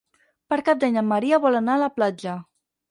Per 0.53 0.57
Cap 0.71 0.81
d'Any 0.85 0.97
en 1.03 1.09
Maria 1.13 1.41
vol 1.47 1.61
anar 1.63 1.77
a 1.79 1.85
la 1.87 1.95
platja. 2.01 2.37